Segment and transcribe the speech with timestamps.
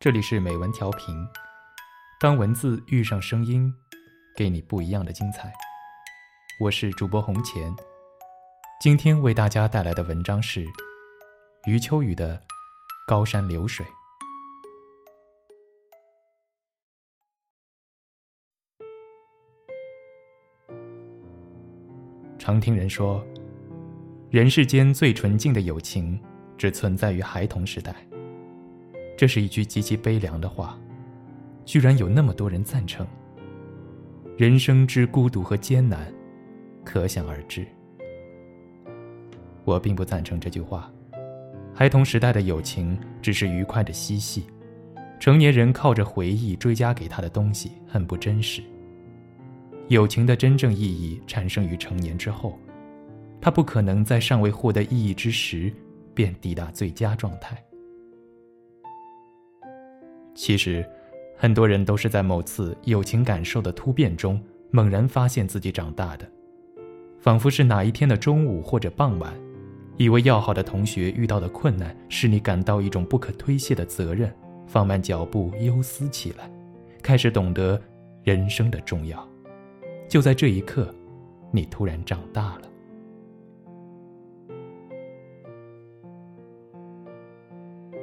[0.00, 1.26] 这里是美文调频，
[2.20, 3.74] 当文字遇上声音，
[4.36, 5.52] 给你不一样的精彩。
[6.60, 7.74] 我是主播红钱，
[8.80, 10.64] 今天为大家带来的文章是
[11.66, 12.36] 余秋雨的
[13.08, 13.84] 《高山流水》。
[22.38, 23.26] 常听人说，
[24.30, 26.22] 人世间最纯净的友情，
[26.56, 27.96] 只存在于孩童时代。
[29.18, 30.78] 这是一句极其悲凉的话，
[31.64, 33.04] 居然有那么多人赞成。
[34.36, 36.06] 人生之孤独和艰难，
[36.84, 37.66] 可想而知。
[39.64, 40.88] 我并不赞成这句话。
[41.74, 44.44] 孩童时代的友情只是愉快的嬉戏，
[45.18, 48.62] 成年人靠着回忆追加给他的东西很不真实。
[49.88, 52.56] 友情的真正意义产生于成年之后，
[53.40, 55.74] 他不可能在尚未获得意义之时
[56.14, 57.60] 便抵达最佳状态。
[60.38, 60.88] 其实，
[61.36, 66.24] 很多人都是在某次友情感受的突变中，猛然发现自己长大的，
[67.18, 69.34] 仿佛是哪一天的中午或者傍晚，
[69.96, 74.32] 一位要好的同学遇到的困难，使你感到一种不可推卸的责任，
[74.64, 76.48] 放慢脚步，忧思起来，
[77.02, 77.78] 开始懂得
[78.22, 79.28] 人生的重要。
[80.08, 80.94] 就在这一刻，
[81.50, 82.62] 你突然长大了。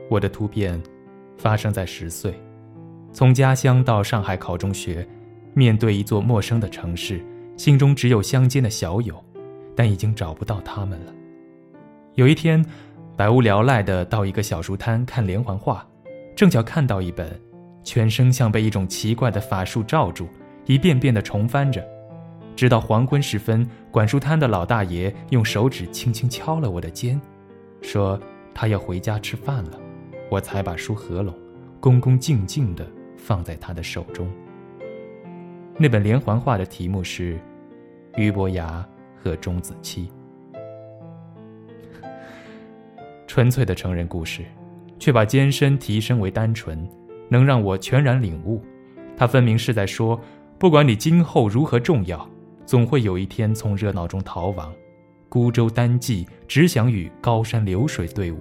[0.10, 0.84] 我的突变。
[1.38, 2.34] 发生在十岁，
[3.12, 5.08] 从家乡到上海考中学，
[5.54, 7.24] 面对一座陌生的城市，
[7.58, 9.24] 心中只有乡间的小友，
[9.76, 11.14] 但已经找不到他们了。
[12.16, 12.66] 有一天，
[13.16, 15.86] 百无聊赖地到一个小书摊看连环画，
[16.36, 17.40] 正巧看到一本，
[17.84, 20.28] 全身像被一种奇怪的法术罩住，
[20.66, 21.86] 一遍遍地重翻着，
[22.56, 27.20] 直到黄昏时分，管书摊的老大爷用手指轻轻敲了我的肩，
[27.82, 28.20] 说
[28.54, 29.80] 他要回家吃饭了。
[30.30, 31.34] 我才把书合拢，
[31.80, 34.28] 恭恭敬敬地放在他的手中。
[35.78, 37.36] 那本连环画的题目是
[38.16, 40.10] 《俞伯牙和钟子期》，
[43.28, 44.46] 纯粹的成人故事，
[44.98, 46.88] 却把艰深提升为单纯，
[47.30, 48.64] 能让我全然领悟。
[49.18, 50.20] 他分明是在说：
[50.58, 52.28] 不管你今后如何重要，
[52.66, 54.74] 总会有一天从热闹中逃亡，
[55.30, 58.40] 孤舟单骑，只想与高山流水对舞。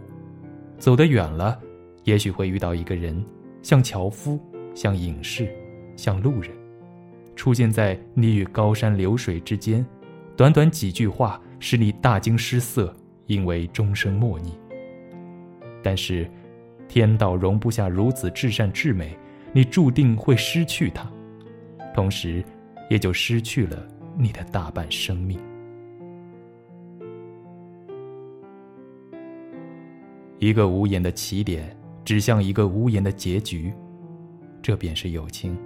[0.78, 1.60] 走得远了。
[2.04, 3.24] 也许会遇到一个人，
[3.62, 4.38] 像樵夫，
[4.74, 5.48] 像隐士，
[5.96, 6.50] 像路人，
[7.34, 9.84] 出现在你与高山流水之间。
[10.36, 12.94] 短短几句话，使你大惊失色，
[13.26, 14.52] 因为终生莫逆。
[15.82, 16.28] 但是，
[16.88, 19.16] 天道容不下如此至善至美，
[19.52, 21.10] 你注定会失去它，
[21.94, 22.44] 同时，
[22.90, 23.86] 也就失去了
[24.18, 25.38] 你的大半生命。
[30.38, 31.74] 一个无言的起点。
[32.04, 33.72] 指向一个无言的结局，
[34.62, 35.56] 这便是友情。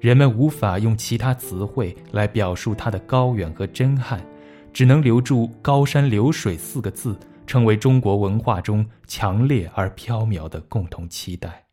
[0.00, 4.24] 人们无法用其他词汇来表述它的高远和真汉，
[4.72, 11.64] 只能留住“高山流水”四个字，成为中国文化中强烈而飘渺的共同期待。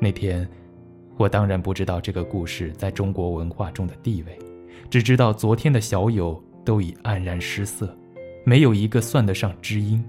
[0.00, 0.48] 那天，
[1.16, 4.38] 我当然不知道这个故事在中国文化中的地位，
[4.90, 7.96] 只知道昨天的小友都已黯然失色，
[8.44, 10.02] 没有一个算得上知音。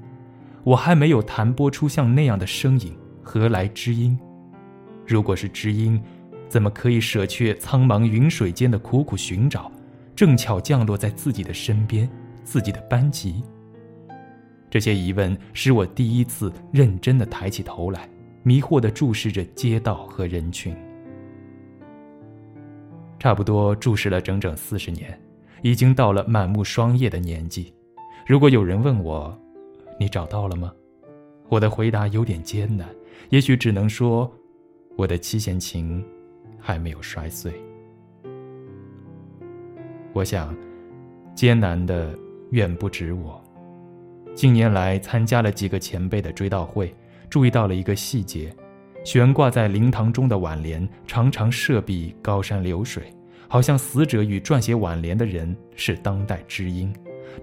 [0.67, 4.19] 我还没有弹拨出像那样的声音，何来知音？
[5.05, 5.97] 如果是知音，
[6.49, 9.71] 怎么可以舍却苍茫云水间的苦苦寻找，
[10.13, 12.09] 正巧降落在自己的身边，
[12.43, 13.41] 自己的班级？
[14.69, 18.09] 这些疑问使我第一次认真的抬起头来，
[18.43, 20.75] 迷惑的注视着街道和人群。
[23.17, 25.17] 差不多注视了整整四十年，
[25.61, 27.73] 已经到了满目霜叶的年纪。
[28.27, 29.33] 如果有人问我，
[29.99, 30.71] 你找到了吗？
[31.49, 32.87] 我的回答有点艰难，
[33.29, 34.31] 也许只能说，
[34.95, 36.03] 我的七弦琴
[36.59, 37.53] 还没有摔碎。
[40.13, 40.55] 我想，
[41.33, 42.13] 艰难的
[42.51, 43.41] 远不止我。
[44.35, 46.93] 近年来参加了几个前辈的追悼会，
[47.29, 48.55] 注意到了一个细节：
[49.03, 53.03] 悬挂在灵堂中的挽联常常设笔“高山流水”，
[53.47, 56.93] 好像死者与撰写挽联的人是当代知音。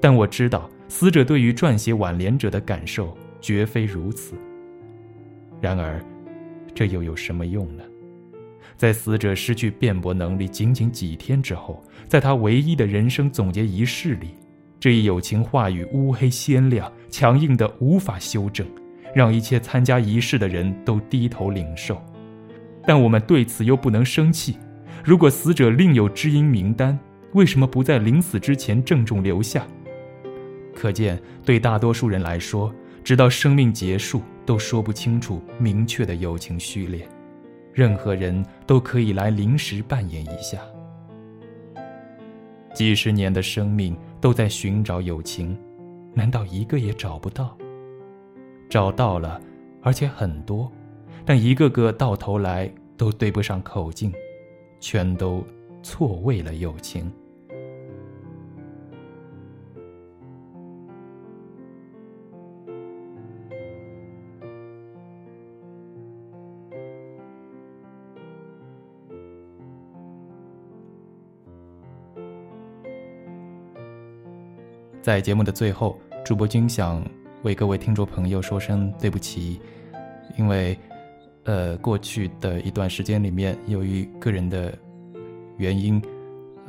[0.01, 0.71] 但我知道。
[0.87, 4.35] 死者对于撰写挽联者的感受绝非如此。
[5.61, 5.99] 然而，
[6.75, 7.83] 这又有什么用呢？
[8.77, 14.35] 在死者失去辩驳能力仅仅几天之后，在他唯一的人生总结仪式里，
[14.79, 18.67] 这一友情话语乌黑鲜亮、强硬的无法修正，
[19.15, 22.01] 让一切参加仪式的人都低头领受。
[22.87, 24.59] 但我们对此又不能生气。
[25.03, 26.97] 如果死者另有知音名单，
[27.35, 29.67] 为什么不在临死之前郑重留下？
[30.75, 32.73] 可见，对大多数人来说，
[33.03, 37.07] 直到生命结束，都说不清楚明确的友情序列，
[37.73, 40.59] 任何人都可以来临时扮演一下。
[42.73, 45.57] 几十年的生命都在寻找友情，
[46.13, 47.57] 难道一个也找不到？
[48.69, 49.41] 找到了，
[49.83, 50.71] 而且很多，
[51.25, 54.13] 但一个个到头来都对不上口径，
[54.81, 55.45] 全都
[55.83, 57.11] 错位了友情。
[75.05, 77.05] 在节目的最后，主播君想
[77.43, 79.61] 为各位听众朋友说声对不起，
[80.39, 80.75] 因为，
[81.43, 84.73] 呃，过去的一段时间里面，由于个人的
[85.59, 86.03] 原因，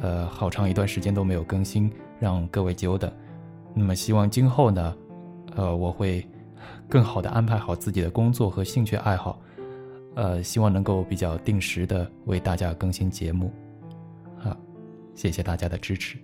[0.02, 1.90] 呃，好长一段时间都没有更新，
[2.20, 3.10] 让各位久等。
[3.74, 4.98] 那么，希望今后呢，
[5.56, 6.28] 呃，我会
[6.90, 9.40] 更好的安排好自己的工作和兴趣爱好，
[10.16, 13.50] 呃，希望能够比较定时的为大家更新节目。
[14.36, 14.58] 好，
[15.14, 16.18] 谢谢大家的支持。